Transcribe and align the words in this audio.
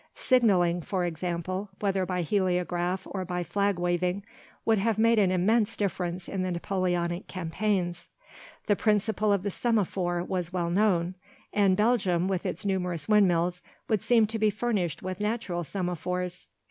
Signalling, 0.15 0.81
for 0.81 1.05
example, 1.05 1.69
whether 1.79 2.07
by 2.07 2.23
heliograph 2.23 3.05
or 3.05 3.23
by 3.23 3.43
flag 3.43 3.77
waving, 3.77 4.23
would 4.65 4.79
have 4.79 4.97
made 4.97 5.19
an 5.19 5.29
immense 5.29 5.77
difference 5.77 6.27
in 6.27 6.41
the 6.41 6.49
Napoleonic 6.49 7.27
campaigns. 7.27 8.09
The 8.65 8.75
principle 8.75 9.31
of 9.31 9.43
the 9.43 9.51
semaphore 9.51 10.23
was 10.23 10.51
well 10.51 10.71
known, 10.71 11.13
and 11.53 11.77
Belgium, 11.77 12.27
with 12.27 12.47
its 12.47 12.65
numerous 12.65 13.07
windmills, 13.07 13.61
would 13.87 14.01
seem 14.01 14.25
to 14.25 14.39
be 14.39 14.49
furnished 14.49 15.03
with 15.03 15.19
natural 15.19 15.63
semaphores. 15.63 16.49